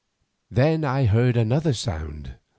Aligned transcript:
Then 0.49 0.83
I 0.83 1.05
heard 1.05 1.37
another 1.37 1.73
sound. 1.73 2.37